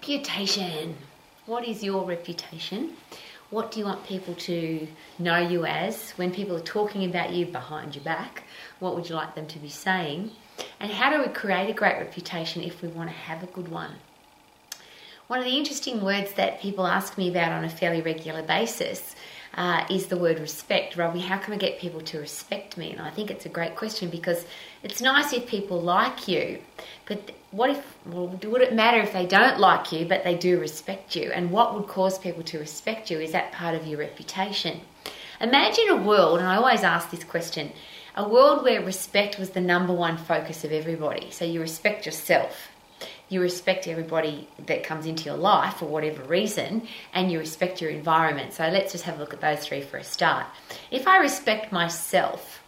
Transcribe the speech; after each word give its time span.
Reputation. 0.00 0.96
What 1.44 1.68
is 1.68 1.84
your 1.84 2.06
reputation? 2.06 2.96
What 3.50 3.70
do 3.70 3.78
you 3.78 3.84
want 3.84 4.02
people 4.06 4.34
to 4.34 4.88
know 5.18 5.36
you 5.36 5.66
as 5.66 6.12
when 6.12 6.32
people 6.32 6.56
are 6.56 6.60
talking 6.60 7.04
about 7.04 7.34
you 7.34 7.44
behind 7.44 7.94
your 7.94 8.02
back? 8.02 8.44
What 8.78 8.94
would 8.94 9.10
you 9.10 9.14
like 9.14 9.34
them 9.34 9.46
to 9.48 9.58
be 9.58 9.68
saying? 9.68 10.30
And 10.80 10.90
how 10.90 11.10
do 11.10 11.20
we 11.20 11.28
create 11.28 11.68
a 11.68 11.74
great 11.74 11.98
reputation 11.98 12.62
if 12.62 12.80
we 12.80 12.88
want 12.88 13.10
to 13.10 13.14
have 13.14 13.42
a 13.42 13.46
good 13.46 13.68
one? 13.68 13.96
One 15.26 15.38
of 15.38 15.44
the 15.44 15.58
interesting 15.58 16.02
words 16.02 16.32
that 16.32 16.62
people 16.62 16.86
ask 16.86 17.18
me 17.18 17.28
about 17.28 17.52
on 17.52 17.64
a 17.64 17.68
fairly 17.68 18.00
regular 18.00 18.42
basis 18.42 19.14
uh, 19.60 19.84
is 19.90 20.06
the 20.06 20.16
word 20.16 20.38
respect. 20.40 20.96
Rowie, 20.96 21.20
how 21.20 21.36
can 21.36 21.52
I 21.52 21.58
get 21.58 21.78
people 21.78 22.00
to 22.00 22.18
respect 22.18 22.78
me? 22.78 22.92
And 22.92 23.00
I 23.02 23.10
think 23.10 23.30
it's 23.30 23.44
a 23.44 23.50
great 23.50 23.76
question 23.76 24.08
because 24.08 24.46
it's 24.82 25.02
nice 25.02 25.34
if 25.34 25.46
people 25.46 25.78
like 25.82 26.26
you, 26.26 26.60
but 27.04 27.32
what 27.50 27.68
if, 27.68 27.84
well, 28.06 28.28
would 28.28 28.62
it 28.62 28.72
matter 28.72 28.98
if 29.00 29.12
they 29.12 29.26
don't 29.26 29.60
like 29.60 29.92
you 29.92 30.06
but 30.06 30.24
they 30.24 30.34
do 30.34 30.58
respect 30.58 31.14
you? 31.14 31.30
And 31.30 31.50
what 31.50 31.74
would 31.74 31.88
cause 31.88 32.18
people 32.18 32.42
to 32.44 32.58
respect 32.58 33.10
you? 33.10 33.20
Is 33.20 33.32
that 33.32 33.52
part 33.52 33.74
of 33.74 33.86
your 33.86 33.98
reputation? 33.98 34.80
Imagine 35.42 35.90
a 35.90 35.96
world, 35.96 36.38
and 36.38 36.48
I 36.48 36.56
always 36.56 36.82
ask 36.82 37.10
this 37.10 37.24
question 37.24 37.70
a 38.16 38.26
world 38.26 38.64
where 38.64 38.82
respect 38.82 39.38
was 39.38 39.50
the 39.50 39.60
number 39.60 39.92
one 39.92 40.16
focus 40.16 40.64
of 40.64 40.72
everybody. 40.72 41.30
So 41.30 41.44
you 41.44 41.60
respect 41.60 42.06
yourself 42.06 42.69
you 43.30 43.40
respect 43.40 43.88
everybody 43.88 44.46
that 44.66 44.84
comes 44.84 45.06
into 45.06 45.24
your 45.24 45.36
life 45.36 45.76
for 45.76 45.86
whatever 45.86 46.22
reason, 46.24 46.86
and 47.14 47.32
you 47.32 47.38
respect 47.38 47.80
your 47.80 47.90
environment. 47.90 48.52
So 48.52 48.68
let's 48.68 48.92
just 48.92 49.04
have 49.04 49.16
a 49.16 49.20
look 49.20 49.32
at 49.32 49.40
those 49.40 49.60
three 49.60 49.80
for 49.80 49.96
a 49.96 50.04
start. 50.04 50.46
If 50.90 51.06
I 51.06 51.18
respect 51.18 51.72
myself, 51.72 52.60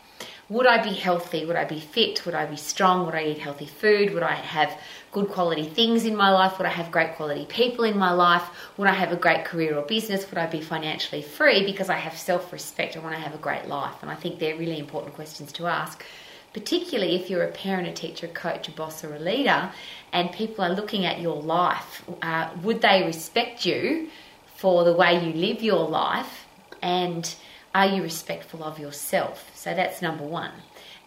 would 0.49 0.67
I 0.67 0.83
be 0.83 0.93
healthy? 0.93 1.45
Would 1.47 1.57
I 1.57 1.65
be 1.65 1.81
fit? 1.81 2.25
Would 2.27 2.35
I 2.35 2.47
be 2.47 2.57
strong? 2.57 3.07
Would 3.07 3.15
I 3.15 3.25
eat 3.25 3.39
healthy 3.39 3.67
food? 3.67 4.15
Would 4.15 4.23
I 4.23 4.35
have 4.35 4.79
good 5.11 5.29
quality 5.29 5.65
things 5.65 6.05
in 6.05 6.15
my 6.15 6.31
life? 6.31 6.59
Would 6.59 6.67
I 6.67 6.71
have 6.71 6.91
great 6.91 7.17
quality 7.17 7.47
people 7.47 7.85
in 7.85 7.99
my 7.99 8.13
life? 8.13 8.43
Would 8.77 8.89
I 8.89 8.95
have 8.95 9.13
a 9.13 9.17
great 9.17 9.45
career 9.45 9.77
or 9.77 9.83
business? 9.83 10.29
Would 10.31 10.39
I 10.39 10.47
be 10.47 10.61
financially 10.61 11.23
free 11.23 11.65
because 11.65 11.89
I 11.89 11.97
have 11.97 12.17
self 12.17 12.53
respect? 12.53 12.97
I 12.97 13.01
want 13.01 13.15
to 13.15 13.21
have 13.21 13.35
a 13.35 13.39
great 13.39 13.67
life. 13.67 13.97
And 14.03 14.11
I 14.11 14.15
think 14.15 14.39
they're 14.39 14.57
really 14.57 14.79
important 14.79 15.15
questions 15.15 15.53
to 15.53 15.67
ask 15.67 16.05
particularly 16.53 17.17
if 17.17 17.31
you're 17.31 17.45
a 17.45 17.53
parent, 17.53 17.89
a 17.89 17.93
teacher, 17.93 18.27
a 18.27 18.29
coach, 18.29 18.69
a 18.69 18.73
boss, 18.73 19.05
or 19.05 19.15
a 19.15 19.19
leader, 19.19 19.71
and 20.13 20.31
people 20.33 20.65
are 20.65 20.75
looking 20.75 21.07
at 21.07 21.21
your 21.21 21.41
life. 21.41 22.05
Uh, 22.21 22.51
would 22.63 22.83
they 22.83 23.03
respect 23.05 23.65
you 23.65 24.09
for 24.57 24.85
the 24.85 24.93
way 24.93 25.25
you 25.25 25.33
live 25.33 25.63
your 25.63 25.89
life? 25.89 26.47
And 26.83 27.35
are 27.75 27.87
you 27.87 28.03
respectful 28.03 28.63
of 28.63 28.79
yourself? 28.79 29.51
So 29.55 29.75
that's 29.75 30.03
number 30.03 30.25
one. 30.25 30.53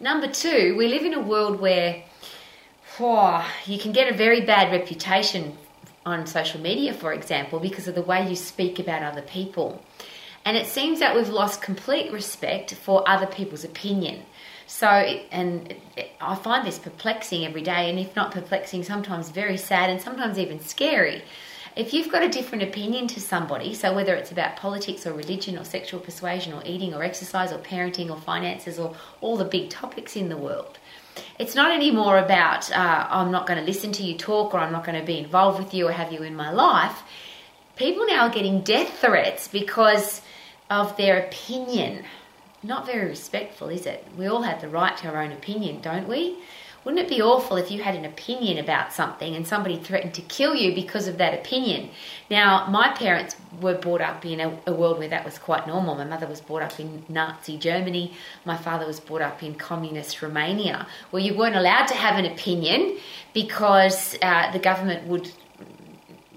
Number 0.00 0.26
two, 0.26 0.74
we 0.76 0.88
live 0.88 1.02
in 1.02 1.14
a 1.14 1.20
world 1.20 1.60
where 1.60 2.02
oh, 3.00 3.50
you 3.66 3.78
can 3.78 3.92
get 3.92 4.12
a 4.12 4.16
very 4.16 4.40
bad 4.40 4.72
reputation 4.72 5.56
on 6.04 6.26
social 6.26 6.60
media, 6.60 6.92
for 6.92 7.12
example, 7.12 7.58
because 7.58 7.88
of 7.88 7.94
the 7.94 8.02
way 8.02 8.28
you 8.28 8.36
speak 8.36 8.78
about 8.78 9.02
other 9.02 9.22
people. 9.22 9.82
And 10.44 10.56
it 10.56 10.66
seems 10.66 11.00
that 11.00 11.16
we've 11.16 11.28
lost 11.28 11.60
complete 11.60 12.12
respect 12.12 12.74
for 12.74 13.08
other 13.08 13.26
people's 13.26 13.64
opinion. 13.64 14.22
So, 14.66 14.88
and 14.88 15.74
I 16.20 16.34
find 16.34 16.66
this 16.66 16.78
perplexing 16.78 17.44
every 17.44 17.62
day, 17.62 17.88
and 17.88 17.98
if 17.98 18.16
not 18.16 18.32
perplexing, 18.32 18.82
sometimes 18.82 19.30
very 19.30 19.56
sad 19.56 19.90
and 19.90 20.00
sometimes 20.00 20.38
even 20.38 20.60
scary. 20.60 21.22
If 21.76 21.92
you've 21.92 22.10
got 22.10 22.22
a 22.22 22.28
different 22.28 22.64
opinion 22.64 23.06
to 23.08 23.20
somebody, 23.20 23.74
so 23.74 23.94
whether 23.94 24.14
it's 24.14 24.32
about 24.32 24.56
politics 24.56 25.06
or 25.06 25.12
religion 25.12 25.58
or 25.58 25.64
sexual 25.64 26.00
persuasion 26.00 26.54
or 26.54 26.62
eating 26.64 26.94
or 26.94 27.02
exercise 27.02 27.52
or 27.52 27.58
parenting 27.58 28.10
or 28.10 28.16
finances 28.16 28.78
or 28.78 28.96
all 29.20 29.36
the 29.36 29.44
big 29.44 29.68
topics 29.68 30.16
in 30.16 30.30
the 30.30 30.38
world, 30.38 30.78
it's 31.38 31.54
not 31.54 31.70
anymore 31.70 32.18
about 32.18 32.70
uh, 32.72 33.06
I'm 33.10 33.30
not 33.30 33.46
going 33.46 33.58
to 33.58 33.64
listen 33.64 33.92
to 33.92 34.02
you 34.02 34.16
talk 34.16 34.54
or 34.54 34.58
I'm 34.58 34.72
not 34.72 34.84
going 34.84 34.98
to 34.98 35.06
be 35.06 35.18
involved 35.18 35.62
with 35.62 35.74
you 35.74 35.86
or 35.86 35.92
have 35.92 36.12
you 36.12 36.22
in 36.22 36.34
my 36.34 36.50
life. 36.50 37.02
People 37.76 38.06
now 38.06 38.26
are 38.26 38.30
getting 38.30 38.62
death 38.62 38.98
threats 38.98 39.46
because 39.46 40.22
of 40.70 40.96
their 40.96 41.18
opinion 41.18 42.04
not 42.66 42.86
very 42.86 43.08
respectful, 43.08 43.68
is 43.68 43.86
it? 43.86 44.06
We 44.18 44.26
all 44.26 44.42
have 44.42 44.60
the 44.60 44.68
right 44.68 44.96
to 44.98 45.08
our 45.08 45.22
own 45.22 45.32
opinion, 45.32 45.80
don't 45.80 46.08
we? 46.08 46.38
Wouldn't 46.86 47.04
it 47.04 47.08
be 47.08 47.20
awful 47.20 47.56
if 47.56 47.72
you 47.72 47.82
had 47.82 47.96
an 47.96 48.04
opinion 48.04 48.58
about 48.58 48.92
something 48.92 49.34
and 49.34 49.44
somebody 49.44 49.76
threatened 49.76 50.14
to 50.14 50.22
kill 50.22 50.54
you 50.54 50.72
because 50.72 51.08
of 51.08 51.18
that 51.18 51.34
opinion? 51.34 51.90
Now, 52.30 52.68
my 52.68 52.90
parents 52.90 53.34
were 53.60 53.74
brought 53.74 54.00
up 54.00 54.24
in 54.24 54.38
a, 54.38 54.56
a, 54.68 54.72
world 54.72 55.00
where 55.00 55.08
that 55.08 55.24
was 55.24 55.36
quite 55.36 55.66
normal. 55.66 55.96
My 55.96 56.04
mother 56.04 56.28
was 56.28 56.40
brought 56.40 56.62
up 56.62 56.78
in 56.78 57.04
Nazi 57.08 57.58
Germany. 57.58 58.14
My 58.44 58.56
father 58.56 58.86
was 58.86 59.00
brought 59.00 59.22
up 59.22 59.42
in 59.42 59.56
communist 59.56 60.22
Romania, 60.22 60.86
where 61.10 61.20
you 61.20 61.34
weren't 61.34 61.56
allowed 61.56 61.86
to 61.86 61.94
have 61.94 62.20
an 62.20 62.26
opinion 62.30 62.98
because 63.34 64.16
uh, 64.22 64.52
the 64.52 64.60
government 64.60 65.08
would, 65.08 65.32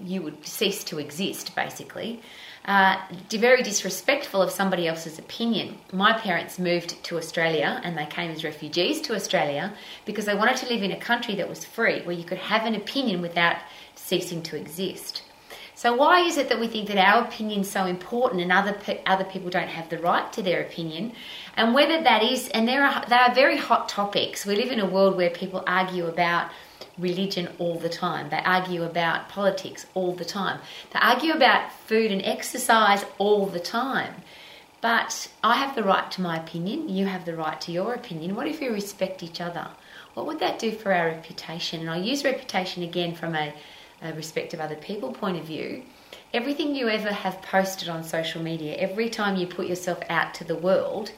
you 0.02 0.20
would 0.20 0.44
cease 0.44 0.82
to 0.82 0.98
exist, 0.98 1.54
basically 1.54 2.20
uh, 2.64 2.96
very 3.30 3.62
disrespectful 3.62 4.42
of 4.42 4.50
somebody 4.50 4.86
else's 4.86 5.18
opinion. 5.18 5.78
My 5.92 6.12
parents 6.12 6.58
moved 6.58 7.02
to 7.04 7.16
Australia 7.16 7.80
and 7.82 7.96
they 7.96 8.06
came 8.06 8.30
as 8.30 8.44
refugees 8.44 9.00
to 9.02 9.14
Australia 9.14 9.72
because 10.04 10.26
they 10.26 10.34
wanted 10.34 10.56
to 10.58 10.68
live 10.68 10.82
in 10.82 10.92
a 10.92 11.00
country 11.00 11.34
that 11.36 11.48
was 11.48 11.64
free, 11.64 12.02
where 12.02 12.14
you 12.14 12.24
could 12.24 12.38
have 12.38 12.66
an 12.66 12.74
opinion 12.74 13.22
without 13.22 13.56
ceasing 13.94 14.42
to 14.42 14.56
exist. 14.56 15.22
So 15.74 15.94
why 15.94 16.20
is 16.20 16.36
it 16.36 16.50
that 16.50 16.60
we 16.60 16.68
think 16.68 16.88
that 16.88 16.98
our 16.98 17.24
opinion 17.24 17.60
is 17.60 17.70
so 17.70 17.86
important 17.86 18.42
and 18.42 18.52
other 18.52 18.76
other 19.06 19.24
people 19.24 19.48
don't 19.48 19.68
have 19.68 19.88
the 19.88 19.96
right 19.96 20.30
to 20.34 20.42
their 20.42 20.60
opinion? 20.60 21.12
And 21.56 21.74
whether 21.74 22.02
that 22.02 22.22
is, 22.22 22.48
and 22.50 22.68
there 22.68 22.84
are 22.84 23.02
they 23.08 23.16
are 23.16 23.34
very 23.34 23.56
hot 23.56 23.88
topics. 23.88 24.44
We 24.44 24.56
live 24.56 24.70
in 24.70 24.80
a 24.80 24.86
world 24.86 25.16
where 25.16 25.30
people 25.30 25.64
argue 25.66 26.06
about 26.06 26.50
religion 26.98 27.48
all 27.58 27.78
the 27.78 27.88
time. 27.88 28.30
They 28.30 28.42
argue 28.44 28.82
about 28.82 29.28
politics 29.28 29.86
all 29.94 30.14
the 30.14 30.24
time. 30.24 30.60
They 30.92 30.98
argue 31.00 31.32
about 31.32 31.72
food 31.72 32.10
and 32.10 32.22
exercise 32.22 33.04
all 33.18 33.46
the 33.46 33.60
time. 33.60 34.14
But 34.80 35.30
I 35.44 35.56
have 35.56 35.74
the 35.74 35.82
right 35.82 36.10
to 36.12 36.22
my 36.22 36.38
opinion, 36.38 36.88
you 36.88 37.06
have 37.06 37.26
the 37.26 37.36
right 37.36 37.60
to 37.62 37.72
your 37.72 37.92
opinion. 37.92 38.34
What 38.34 38.46
if 38.46 38.60
we 38.60 38.68
respect 38.68 39.22
each 39.22 39.40
other? 39.40 39.68
What 40.14 40.26
would 40.26 40.40
that 40.40 40.58
do 40.58 40.72
for 40.72 40.92
our 40.92 41.08
reputation? 41.08 41.80
And 41.80 41.90
I 41.90 41.98
use 41.98 42.24
reputation 42.24 42.82
again 42.82 43.14
from 43.14 43.34
a, 43.34 43.52
a 44.02 44.12
respect 44.14 44.54
of 44.54 44.60
other 44.60 44.76
people 44.76 45.12
point 45.12 45.38
of 45.38 45.44
view. 45.44 45.82
Everything 46.32 46.74
you 46.74 46.88
ever 46.88 47.12
have 47.12 47.42
posted 47.42 47.88
on 47.88 48.02
social 48.04 48.42
media, 48.42 48.74
every 48.76 49.10
time 49.10 49.36
you 49.36 49.46
put 49.46 49.66
yourself 49.66 49.98
out 50.08 50.32
to 50.34 50.44
the 50.44 50.56
world, 50.56 51.12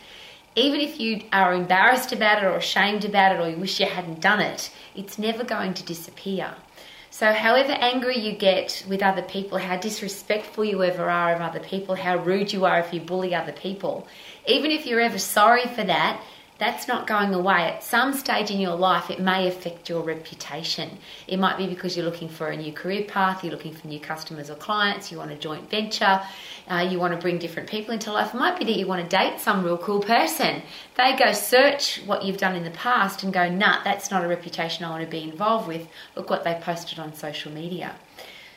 even 0.55 0.81
if 0.81 1.01
you 1.01 1.23
are 1.33 1.55
embarrassed 1.55 2.13
about 2.13 2.43
it 2.43 2.47
or 2.47 2.57
ashamed 2.57 3.05
about 3.05 3.35
it 3.35 3.41
or 3.41 3.49
you 3.49 3.57
wish 3.57 3.81
you 3.81 3.87
hadn't 3.87 4.21
done 4.21 4.41
it, 4.41 4.71
it's 4.95 5.19
never 5.19 5.45
going 5.45 5.75
to 5.75 5.83
disappear. 5.83 6.55
So, 7.11 7.33
however 7.33 7.73
angry 7.73 8.19
you 8.19 8.33
get 8.33 8.87
with 8.89 9.03
other 9.03 9.21
people, 9.21 9.59
how 9.59 9.77
disrespectful 9.77 10.65
you 10.65 10.83
ever 10.83 11.11
are 11.11 11.35
of 11.35 11.43
other 11.43 11.61
people, 11.61 11.95
how 11.95 12.17
rude 12.17 12.53
you 12.53 12.65
are 12.65 12.81
if 12.81 12.93
you 12.93 13.01
bully 13.01 13.35
other 13.35 13.53
people, 13.53 14.07
even 14.47 14.71
if 14.71 14.87
you're 14.87 15.01
ever 15.01 15.19
sorry 15.19 15.67
for 15.67 15.85
that, 15.85 16.23
that's 16.63 16.87
not 16.87 17.09
going 17.09 17.35
away. 17.35 17.63
At 17.63 17.83
some 17.83 18.13
stage 18.13 18.51
in 18.53 18.61
your 18.61 18.77
life, 18.77 19.11
it 19.11 19.19
may 19.19 19.49
affect 19.49 19.89
your 19.89 20.03
reputation. 20.03 20.99
It 21.27 21.39
might 21.39 21.59
be 21.59 21.67
because 21.67 21.97
you're 21.97 22.07
looking 22.07 22.29
for 22.29 22.49
a 22.49 22.57
new 22.57 22.73
career 22.73 23.03
path, 23.03 23.43
you're 23.43 23.53
looking 23.53 23.75
for 23.75 23.89
new 23.89 23.99
customers 23.99 24.49
or 24.49 24.55
clients, 24.55 25.11
you 25.11 25.19
want 25.19 25.33
a 25.33 25.37
joint 25.37 25.69
venture, 25.69 26.21
uh, 26.71 26.87
you 26.89 27.01
want 27.01 27.15
to 27.15 27.19
bring 27.19 27.39
different 27.39 27.69
people 27.69 27.93
into 27.93 28.13
life. 28.13 28.33
It 28.33 28.39
might 28.39 28.59
be 28.59 28.65
that 28.67 28.77
you 28.77 28.87
want 28.87 29.03
to 29.03 29.17
date 29.17 29.41
some 29.41 29.65
real 29.65 29.77
cool 29.77 30.01
person. 30.01 30.63
They 30.97 31.17
go 31.17 31.33
search 31.33 32.01
what 32.07 32.25
you've 32.25 32.39
done 32.39 32.55
in 32.55 32.63
the 32.63 32.71
past 32.71 33.25
and 33.25 33.33
go, 33.33 33.49
nah, 33.49 33.83
that's 33.83 34.13
not 34.13 34.25
a 34.25 34.29
reputation 34.29 34.85
I 34.85 34.91
want 34.91 35.05
to 35.05 35.11
be 35.11 35.25
involved 35.25 35.67
with. 35.67 35.89
Look 36.15 36.31
what 36.31 36.45
they 36.45 36.55
posted 36.63 37.01
on 37.01 37.13
social 37.15 37.51
media. 37.51 37.97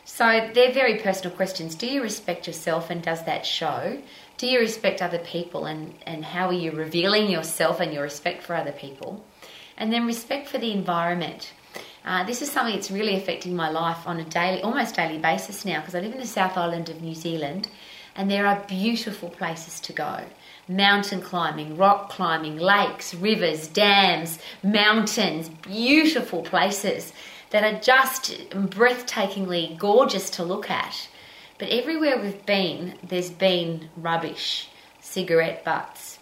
So 0.07 0.51
they're 0.53 0.71
very 0.71 0.99
personal 0.99 1.35
questions. 1.35 1.73
Do 1.73 1.87
you 1.87 2.03
respect 2.03 2.45
yourself 2.45 2.91
and 2.91 3.01
does 3.01 3.25
that 3.25 3.43
show? 3.43 3.99
Do 4.37 4.47
you 4.47 4.59
respect 4.59 5.01
other 5.01 5.19
people 5.19 5.65
and, 5.65 5.93
and 6.05 6.25
how 6.25 6.47
are 6.47 6.53
you 6.53 6.71
revealing 6.71 7.29
yourself 7.29 7.79
and 7.79 7.93
your 7.93 8.03
respect 8.03 8.43
for 8.43 8.55
other 8.55 8.73
people? 8.73 9.23
And 9.77 9.93
then 9.93 10.05
respect 10.05 10.47
for 10.47 10.57
the 10.57 10.71
environment. 10.71 11.53
Uh, 12.03 12.23
this 12.25 12.41
is 12.41 12.51
something 12.51 12.75
that's 12.75 12.91
really 12.91 13.15
affecting 13.15 13.55
my 13.55 13.69
life 13.69 14.05
on 14.05 14.19
a 14.19 14.25
daily, 14.25 14.61
almost 14.61 14.95
daily 14.95 15.17
basis 15.17 15.65
now 15.65 15.79
because 15.79 15.95
I 15.95 16.01
live 16.01 16.13
in 16.13 16.19
the 16.19 16.27
South 16.27 16.57
Island 16.57 16.89
of 16.89 17.01
New 17.01 17.15
Zealand 17.15 17.69
and 18.15 18.29
there 18.29 18.45
are 18.45 18.63
beautiful 18.67 19.29
places 19.29 19.79
to 19.81 19.93
go 19.93 20.21
mountain 20.67 21.21
climbing, 21.21 21.77
rock 21.77 22.09
climbing, 22.09 22.57
lakes, 22.57 23.13
rivers, 23.13 23.67
dams, 23.67 24.39
mountains, 24.63 25.49
beautiful 25.49 26.41
places 26.41 27.13
that 27.51 27.63
are 27.63 27.79
just 27.79 28.31
breathtakingly 28.49 29.77
gorgeous 29.77 30.29
to 30.31 30.43
look 30.43 30.69
at. 30.69 31.07
But 31.57 31.69
everywhere 31.69 32.19
we've 32.21 32.45
been, 32.45 32.95
there's 33.01 33.29
been 33.29 33.89
rubbish, 33.95 34.67
cigarette 34.99 35.63
butts, 35.63 36.19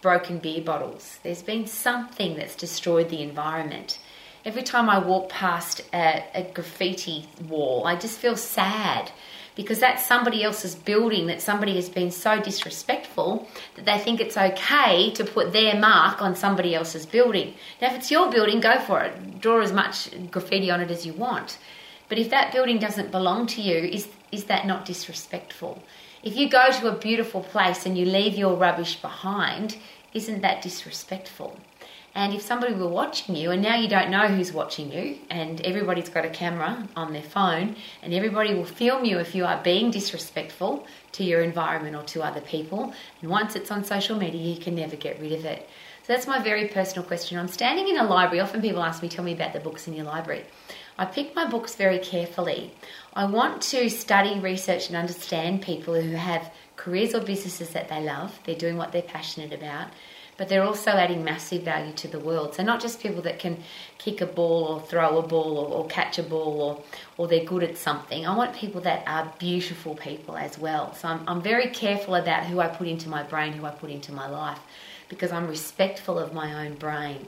broken 0.00 0.38
beer 0.38 0.62
bottles. 0.62 1.18
There's 1.22 1.42
been 1.42 1.66
something 1.66 2.36
that's 2.36 2.56
destroyed 2.56 3.10
the 3.10 3.20
environment. 3.20 3.98
Every 4.42 4.62
time 4.62 4.88
I 4.88 4.98
walk 4.98 5.28
past 5.28 5.82
a, 5.92 6.24
a 6.34 6.50
graffiti 6.54 7.28
wall, 7.46 7.86
I 7.86 7.96
just 7.96 8.18
feel 8.18 8.36
sad 8.36 9.10
because 9.54 9.80
that's 9.80 10.06
somebody 10.06 10.42
else's 10.42 10.74
building 10.74 11.26
that 11.26 11.42
somebody 11.42 11.76
has 11.76 11.90
been 11.90 12.10
so 12.10 12.40
disrespectful 12.40 13.46
that 13.76 13.84
they 13.84 13.98
think 13.98 14.18
it's 14.18 14.36
okay 14.36 15.10
to 15.12 15.24
put 15.24 15.52
their 15.52 15.78
mark 15.78 16.22
on 16.22 16.34
somebody 16.34 16.74
else's 16.74 17.04
building. 17.04 17.54
Now, 17.82 17.88
if 17.90 17.98
it's 17.98 18.10
your 18.10 18.30
building, 18.30 18.60
go 18.60 18.80
for 18.80 19.02
it. 19.02 19.40
Draw 19.40 19.60
as 19.60 19.72
much 19.72 20.08
graffiti 20.30 20.70
on 20.70 20.80
it 20.80 20.90
as 20.90 21.04
you 21.04 21.12
want. 21.12 21.58
But 22.08 22.18
if 22.18 22.30
that 22.30 22.52
building 22.52 22.78
doesn't 22.78 23.10
belong 23.10 23.46
to 23.48 23.62
you, 23.62 23.76
is, 23.76 24.08
is 24.30 24.44
that 24.44 24.66
not 24.66 24.84
disrespectful? 24.84 25.82
If 26.22 26.36
you 26.36 26.48
go 26.48 26.70
to 26.70 26.88
a 26.88 26.98
beautiful 26.98 27.42
place 27.42 27.86
and 27.86 27.98
you 27.98 28.06
leave 28.06 28.34
your 28.34 28.54
rubbish 28.54 28.96
behind, 28.96 29.76
isn't 30.12 30.42
that 30.42 30.62
disrespectful? 30.62 31.58
And 32.14 32.32
if 32.32 32.42
somebody 32.42 32.74
were 32.74 32.88
watching 32.88 33.34
you 33.34 33.50
and 33.50 33.60
now 33.60 33.76
you 33.76 33.88
don't 33.88 34.10
know 34.10 34.28
who's 34.28 34.52
watching 34.52 34.92
you, 34.92 35.18
and 35.30 35.60
everybody's 35.62 36.08
got 36.08 36.24
a 36.24 36.30
camera 36.30 36.88
on 36.94 37.12
their 37.12 37.22
phone, 37.22 37.74
and 38.02 38.14
everybody 38.14 38.54
will 38.54 38.64
film 38.64 39.04
you 39.04 39.18
if 39.18 39.34
you 39.34 39.44
are 39.44 39.60
being 39.64 39.90
disrespectful 39.90 40.86
to 41.12 41.24
your 41.24 41.42
environment 41.42 41.96
or 41.96 42.04
to 42.04 42.22
other 42.22 42.40
people, 42.40 42.94
and 43.20 43.30
once 43.30 43.56
it's 43.56 43.72
on 43.72 43.84
social 43.84 44.16
media, 44.16 44.40
you 44.40 44.60
can 44.60 44.76
never 44.76 44.94
get 44.94 45.20
rid 45.20 45.32
of 45.32 45.44
it. 45.44 45.68
So 46.06 46.12
that's 46.12 46.26
my 46.26 46.38
very 46.38 46.68
personal 46.68 47.02
question. 47.02 47.38
I'm 47.38 47.48
standing 47.48 47.88
in 47.88 47.96
a 47.96 48.04
library. 48.04 48.40
Often 48.40 48.60
people 48.60 48.82
ask 48.82 49.02
me, 49.02 49.08
Tell 49.08 49.24
me 49.24 49.32
about 49.32 49.52
the 49.52 49.60
books 49.60 49.88
in 49.88 49.94
your 49.94 50.04
library. 50.04 50.44
I 50.98 51.04
pick 51.04 51.34
my 51.34 51.46
books 51.46 51.74
very 51.74 51.98
carefully. 51.98 52.72
I 53.14 53.24
want 53.24 53.62
to 53.62 53.88
study, 53.90 54.38
research, 54.40 54.88
and 54.88 54.96
understand 54.96 55.62
people 55.62 55.94
who 55.94 56.12
have 56.12 56.52
careers 56.76 57.14
or 57.14 57.20
businesses 57.20 57.70
that 57.70 57.88
they 57.88 58.02
love. 58.02 58.38
They're 58.44 58.54
doing 58.54 58.76
what 58.76 58.92
they're 58.92 59.02
passionate 59.02 59.52
about 59.52 59.88
but 60.36 60.48
they're 60.48 60.64
also 60.64 60.90
adding 60.90 61.22
massive 61.22 61.62
value 61.62 61.92
to 61.92 62.08
the 62.08 62.18
world. 62.18 62.54
So 62.54 62.62
not 62.62 62.80
just 62.80 63.00
people 63.00 63.22
that 63.22 63.38
can 63.38 63.58
kick 63.98 64.20
a 64.20 64.26
ball 64.26 64.64
or 64.64 64.80
throw 64.80 65.18
a 65.18 65.26
ball 65.26 65.58
or, 65.58 65.68
or, 65.68 65.86
catch 65.86 66.18
a 66.18 66.22
ball 66.22 66.60
or, 66.60 66.82
or 67.16 67.28
they're 67.28 67.44
good 67.44 67.62
at 67.62 67.76
something. 67.76 68.26
I 68.26 68.36
want 68.36 68.54
people 68.54 68.80
that 68.82 69.06
are 69.06 69.32
beautiful 69.38 69.94
people 69.94 70.36
as 70.36 70.58
well. 70.58 70.94
So 70.94 71.08
I'm, 71.08 71.20
I'm 71.28 71.42
very 71.42 71.68
careful 71.68 72.16
about 72.16 72.44
who 72.46 72.60
I 72.60 72.68
put 72.68 72.88
into 72.88 73.08
my 73.08 73.22
brain, 73.22 73.52
who 73.52 73.64
I 73.64 73.70
put 73.70 73.90
into 73.90 74.12
my 74.12 74.28
life, 74.28 74.58
because 75.08 75.30
I'm 75.30 75.46
respectful 75.46 76.18
of 76.18 76.34
my 76.34 76.66
own 76.66 76.74
brain. 76.74 77.26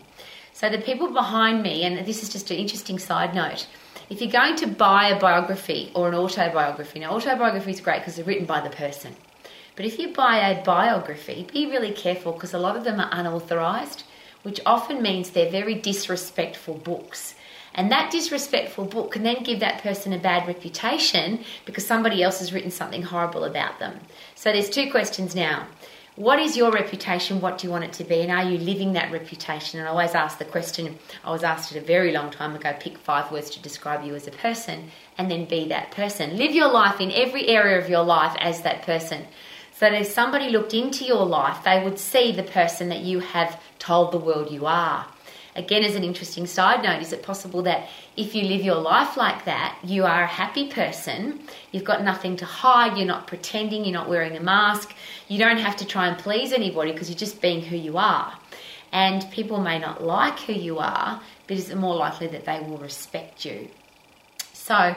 So 0.57 0.71
the 0.71 0.79
people 0.79 1.13
behind 1.13 1.63
me, 1.63 1.83
and 1.83 2.07
this 2.07 2.23
is 2.23 2.31
just 2.31 2.51
an 2.51 2.57
interesting 2.57 2.99
side 2.99 3.35
note, 3.35 3.67
if 4.09 4.23
you're 4.23 4.31
going 4.31 4.57
to 4.57 4.67
buy 4.67 5.09
a 5.09 5.21
biography 5.21 5.93
or 5.95 6.09
an 6.09 6.15
autobiography, 6.15 6.99
now 6.99 7.15
autobiography 7.15 7.73
is 7.73 7.83
great 7.83 7.99
because 7.99 8.17
they're 8.17 8.25
written 8.25 8.47
by 8.47 8.63
the 8.63 8.71
person. 8.71 9.15
But 9.77 9.85
if 9.85 9.99
you 9.99 10.15
buy 10.15 10.49
a 10.49 10.65
biography, 10.65 11.47
be 11.53 11.67
really 11.67 11.93
careful 11.93 12.33
because 12.33 12.55
a 12.55 12.59
lot 12.59 12.75
of 12.75 12.85
them 12.85 12.99
are 13.01 13.11
unauthorized, 13.13 14.05
which 14.45 14.59
often 14.65 15.03
means 15.03 15.29
they're 15.29 15.51
very 15.51 15.75
disrespectful 15.75 16.73
books. 16.73 17.35
And 17.75 17.93
that 17.93 18.11
disrespectful 18.11 18.87
book 18.87 19.11
can 19.13 19.25
then 19.25 19.43
give 19.43 19.61
that 19.61 19.83
person 19.83 20.15
a 20.15 20.19
bad 20.19 20.49
reputation 20.49 21.45
because 21.67 21.87
somebody 21.87 22.23
else 22.23 22.39
has 22.39 22.55
written 22.55 22.71
something 22.71 23.03
horrible 23.03 23.45
about 23.45 23.79
them. 23.79 24.01
So 24.35 24.51
there's 24.53 24.71
two 24.71 24.91
questions 24.91 25.35
now. 25.35 25.67
What 26.17 26.39
is 26.39 26.57
your 26.57 26.73
reputation? 26.73 27.43
What 27.43 27.59
do 27.59 27.67
you 27.67 27.71
want 27.71 27.85
it 27.85 27.93
to 27.95 28.05
be? 28.05 28.23
And 28.23 28.33
are 28.33 28.43
you 28.43 28.57
living 28.57 28.95
that 28.95 29.13
reputation? 29.13 29.79
And 29.79 29.87
I 29.87 29.91
always 29.91 30.15
ask 30.15 30.39
the 30.39 30.47
question, 30.47 30.99
I 31.23 31.31
was 31.31 31.45
asked 31.45 31.77
it 31.77 31.79
a 31.79 31.85
very 31.85 32.11
long 32.11 32.31
time 32.31 32.57
ago 32.57 32.75
pick 32.81 32.97
five 32.97 33.31
words 33.31 33.51
to 33.51 33.61
describe 33.61 34.03
you 34.03 34.15
as 34.15 34.27
a 34.27 34.31
person 34.31 34.91
and 35.19 35.31
then 35.31 35.45
be 35.45 35.69
that 35.69 35.91
person. 35.91 36.39
Live 36.39 36.55
your 36.55 36.73
life 36.73 37.03
in 37.03 37.13
every 37.13 37.47
area 37.49 37.79
of 37.79 37.91
your 37.91 38.03
life 38.03 38.35
as 38.41 38.63
that 38.63 38.81
person. 38.81 39.27
So 39.75 39.91
that 39.91 39.93
if 39.93 40.07
somebody 40.07 40.49
looked 40.49 40.73
into 40.73 41.05
your 41.05 41.27
life, 41.27 41.63
they 41.65 41.85
would 41.85 41.99
see 41.99 42.33
the 42.33 42.43
person 42.43 42.89
that 42.89 43.01
you 43.01 43.21
have 43.21 43.61
told 43.79 44.11
the 44.11 44.19
world 44.19 44.51
you 44.51 44.65
are. 44.65 45.07
Again, 45.57 45.85
as 45.85 45.95
an 45.95 46.05
interesting 46.05 46.47
side 46.47 46.83
note, 46.83 47.01
is 47.01 47.13
it 47.13 47.23
possible 47.23 47.63
that 47.63 47.89
if 48.17 48.35
you 48.35 48.43
live 48.45 48.63
your 48.63 48.77
life 48.77 49.17
like 49.17 49.47
that, 49.47 49.79
you 49.83 50.05
are 50.05 50.23
a 50.23 50.27
happy 50.27 50.69
person, 50.69 51.41
you've 51.73 51.85
got 51.85 52.05
nothing 52.05 52.37
to 52.37 52.45
hide, 52.45 52.97
you're 52.99 53.07
not 53.07 53.27
pretending, 53.27 53.85
you're 53.85 53.95
not 53.95 54.09
wearing 54.09 54.37
a 54.37 54.41
mask, 54.41 54.95
you 55.29 55.39
don't 55.39 55.57
have 55.57 55.77
to 55.77 55.87
try 55.87 56.09
and 56.09 56.19
please 56.19 56.53
anybody 56.53 56.93
because 56.93 57.09
you're 57.09 57.19
just 57.19 57.41
being 57.41 57.63
who 57.63 57.77
you 57.77 57.97
are. 57.97 58.39
And 58.93 59.27
people 59.31 59.59
may 59.59 59.79
not 59.79 60.03
like 60.03 60.39
who 60.41 60.53
you 60.53 60.79
are, 60.79 61.21
but 61.47 61.57
it's 61.57 61.75
more 61.75 61.97
likely 61.97 62.27
that 62.29 62.45
they 62.45 62.61
will 62.61 62.79
respect 62.79 63.45
you. 63.45 63.69
So, 64.53 64.95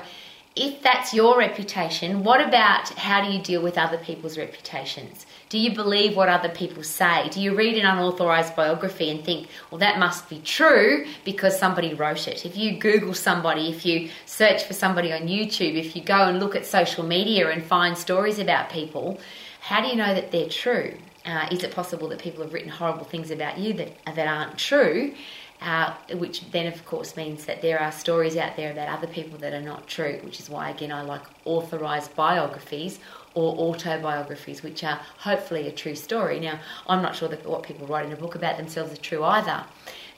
if 0.55 0.81
that's 0.81 1.13
your 1.13 1.37
reputation, 1.37 2.23
what 2.23 2.41
about 2.41 2.89
how 2.89 3.23
do 3.23 3.31
you 3.31 3.41
deal 3.41 3.61
with 3.61 3.77
other 3.77 3.97
people's 3.97 4.37
reputations? 4.37 5.25
Do 5.49 5.57
you 5.57 5.73
believe 5.73 6.15
what 6.15 6.29
other 6.29 6.49
people 6.49 6.83
say? 6.83 7.27
Do 7.29 7.41
you 7.41 7.55
read 7.55 7.75
an 7.75 7.85
unauthorized 7.85 8.55
biography 8.55 9.09
and 9.09 9.25
think, 9.25 9.47
well, 9.71 9.79
that 9.79 9.97
must 9.97 10.29
be 10.29 10.39
true 10.39 11.07
because 11.25 11.57
somebody 11.57 11.95
wrote 11.95 12.27
it? 12.27 12.45
If 12.45 12.55
you 12.55 12.77
Google 12.77 13.15
somebody, 13.15 13.69
if 13.69 13.83
you 13.83 14.11
search 14.27 14.63
for 14.63 14.73
somebody 14.73 15.11
on 15.11 15.21
YouTube, 15.21 15.73
if 15.75 15.95
you 15.95 16.03
go 16.03 16.27
and 16.27 16.39
look 16.39 16.55
at 16.55 16.67
social 16.67 17.03
media 17.03 17.49
and 17.49 17.63
find 17.63 17.97
stories 17.97 18.37
about 18.37 18.69
people, 18.69 19.19
how 19.59 19.81
do 19.81 19.87
you 19.87 19.95
know 19.95 20.13
that 20.13 20.31
they're 20.31 20.49
true? 20.49 20.93
Uh, 21.25 21.47
is 21.51 21.63
it 21.63 21.71
possible 21.71 22.07
that 22.09 22.19
people 22.19 22.43
have 22.43 22.53
written 22.53 22.69
horrible 22.69 23.05
things 23.05 23.31
about 23.31 23.57
you 23.57 23.73
that, 23.73 23.91
that 24.05 24.27
aren't 24.27 24.55
true? 24.59 25.15
uh, 25.61 25.93
which 26.13 26.49
then 26.51 26.67
of 26.67 26.85
course 26.85 27.17
means 27.17 27.45
that 27.45 27.61
there 27.61 27.79
are 27.79 27.91
stories 27.91 28.37
out 28.37 28.55
there 28.55 28.71
about 28.71 28.87
other 28.87 29.07
people 29.07 29.37
that 29.39 29.53
are 29.53 29.61
not 29.61 29.87
true, 29.87 30.19
which 30.23 30.39
is 30.39 30.49
why 30.49 30.69
again 30.69 30.91
I 30.91 31.01
like 31.01 31.21
authorized 31.45 32.15
biographies 32.15 32.99
or 33.39 33.57
autobiographies, 33.69 34.61
which 34.61 34.83
are 34.83 34.99
hopefully 35.19 35.65
a 35.67 35.71
true 35.71 35.95
story. 35.95 36.41
Now, 36.41 36.59
I'm 36.87 37.01
not 37.01 37.15
sure 37.15 37.29
that 37.29 37.45
what 37.45 37.63
people 37.63 37.87
write 37.87 38.05
in 38.05 38.11
a 38.11 38.17
book 38.17 38.35
about 38.35 38.57
themselves 38.57 38.91
are 38.91 38.97
true 38.97 39.23
either. 39.23 39.63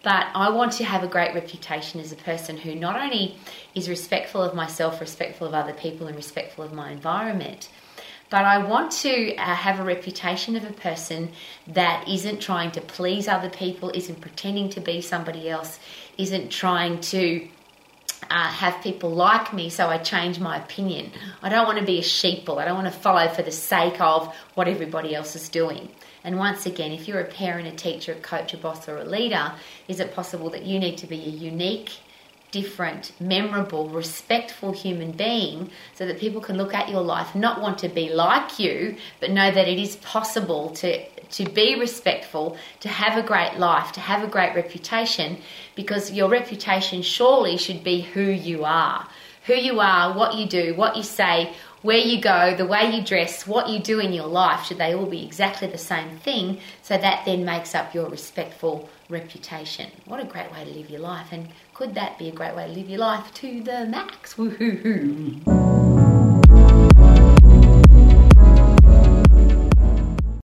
But 0.02 0.26
I 0.34 0.50
want 0.50 0.72
to 0.74 0.84
have 0.84 1.04
a 1.04 1.08
great 1.08 1.36
reputation 1.36 2.02
as 2.02 2.12
a 2.12 2.16
person 2.16 2.58
who 2.58 2.74
not 2.74 3.00
only 3.00 3.38
is 3.76 3.88
respectful 3.88 4.42
of 4.42 4.56
myself, 4.56 5.00
respectful 5.00 5.46
of 5.46 5.54
other 5.54 5.74
people, 5.74 6.08
and 6.08 6.16
respectful 6.16 6.64
of 6.64 6.74
my 6.74 6.90
environment, 6.92 7.70
but 8.32 8.44
I 8.46 8.58
want 8.58 8.92
to 9.04 9.36
uh, 9.36 9.56
have 9.56 9.80
a 9.80 9.84
reputation 9.84 10.56
of 10.56 10.64
a 10.64 10.74
person 10.74 11.34
that 11.68 12.08
isn't 12.08 12.42
trying 12.42 12.72
to 12.72 12.82
please 12.82 13.28
other 13.28 13.50
people, 13.50 13.92
isn't 13.94 14.22
pretending 14.22 14.70
to 14.70 14.80
be 14.80 15.02
somebody 15.02 15.48
else, 15.48 15.80
isn't 16.18 16.50
trying 16.50 17.02
to 17.02 17.48
uh, 18.32 18.48
have 18.48 18.82
people 18.82 19.10
like 19.10 19.54
me, 19.54 19.70
so 19.70 19.88
I 19.88 19.98
change 19.98 20.40
my 20.40 20.58
opinion. 20.58 21.12
I 21.42 21.50
don't 21.50 21.68
want 21.68 21.80
to 21.80 21.86
be 21.86 22.00
a 22.00 22.02
sheeple. 22.02 22.58
I 22.60 22.66
don't 22.66 22.82
want 22.82 22.92
to 22.92 23.00
follow 23.00 23.28
for 23.28 23.42
the 23.42 23.52
sake 23.52 24.00
of 24.00 24.34
what 24.56 24.70
everybody 24.70 25.14
else 25.14 25.36
is 25.36 25.50
doing. 25.50 25.90
And 26.24 26.38
once 26.38 26.66
again, 26.66 26.94
if 26.94 27.10
you're 27.10 27.20
a 27.20 27.26
parent, 27.26 27.68
a 27.68 27.72
teacher, 27.72 28.14
a 28.14 28.16
coach, 28.16 28.54
a 28.54 28.58
boss, 28.58 28.88
or 28.88 28.98
a 28.98 29.04
leader, 29.04 29.52
is 29.90 30.00
it 30.00 30.16
possible 30.16 30.50
that 30.52 30.64
you 30.64 30.80
need 30.80 30.98
to 31.00 31.08
be 31.08 31.20
a 31.20 31.30
unique 31.30 31.92
different, 32.52 33.14
memorable, 33.20 33.90
respectful 33.90 34.74
human 34.74 35.12
being 35.12 35.70
so 35.96 36.06
that 36.06 36.20
people 36.20 36.42
can 36.42 36.58
look 36.58 36.74
at 36.74 36.90
your 36.90 37.02
life, 37.02 37.34
not 37.34 37.62
want 37.62 37.78
to 37.80 37.90
be 37.90 38.10
like 38.10 38.60
you, 38.60 38.96
but 39.20 39.32
know 39.32 39.50
that 39.50 39.68
it 39.68 39.80
is 39.80 39.96
possible 39.98 40.70
to, 40.70 41.04
to 41.30 41.46
be 41.46 41.80
respectful, 41.80 42.58
to 42.82 42.90
have 42.90 43.18
a 43.18 43.26
great 43.26 43.58
life, 43.58 43.92
to 43.94 44.02
have 44.02 44.24
a 44.24 44.28
great 44.28 44.54
reputation, 44.54 45.38
because 45.76 46.12
your 46.12 46.30
reputation 46.30 47.02
surely 47.02 47.58
should 47.58 47.84
be 47.84 48.02
who 48.02 48.22
you 48.22 48.66
are. 48.66 49.08
Who 49.46 49.56
you 49.56 49.80
are, 49.80 50.16
what 50.16 50.36
you 50.36 50.46
do, 50.46 50.76
what 50.76 50.96
you 50.96 51.02
say, 51.02 51.54
where 51.82 51.98
you 51.98 52.22
go, 52.22 52.56
the 52.56 52.66
way 52.66 52.96
you 52.96 53.04
dress, 53.04 53.48
what 53.48 53.70
you 53.70 53.80
do 53.80 54.00
in 54.00 54.14
your 54.14 54.28
life, 54.28 54.66
should 54.66 54.78
they 54.78 54.94
all 54.94 55.08
be 55.08 55.26
exactly 55.26 55.68
the 55.68 55.80
same 55.80 56.20
thing? 56.20 56.60
So 56.84 56.96
that 56.96 57.26
then 57.26 57.44
makes 57.44 57.74
up 57.74 57.96
your 57.96 58.08
respectful 58.08 58.88
reputation. 59.10 59.90
What 60.06 60.20
a 60.20 60.26
great 60.26 60.52
way 60.52 60.64
to 60.64 60.70
live 60.70 60.92
your 60.92 61.02
life, 61.02 61.32
and 61.32 61.48
could 61.82 61.96
that 61.96 62.16
be 62.20 62.30
a 62.30 62.32
great 62.32 62.56
way 62.56 62.68
to 62.68 62.74
live 62.74 62.88
your 62.88 63.00
life 63.00 63.34
to 63.34 63.60
the 63.64 63.88
max? 63.88 64.36
Woohoo! 64.36 65.81